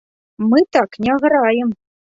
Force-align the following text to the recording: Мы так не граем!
Мы 0.53 0.63
так 0.77 0.97
не 1.05 1.13
граем! 1.27 1.77